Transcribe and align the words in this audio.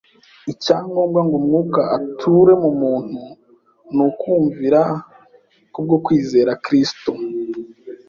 Icya 0.51 0.77
ngombwa 0.87 1.19
ngo 1.25 1.35
Umwuka 1.41 1.81
ature 1.97 2.53
mu 2.63 2.71
muntu 2.81 3.21
ni 3.93 4.01
ukwumvira 4.09 4.81
ku 5.71 5.79
bwo 5.85 5.97
kwizera 6.05 6.51
Kristo 6.65 7.11